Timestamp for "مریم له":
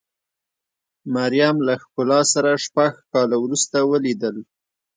1.15-1.73